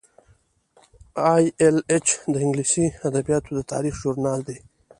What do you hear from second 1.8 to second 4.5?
ایچ د انګلیسي ادبیاتو د تاریخ ژورنال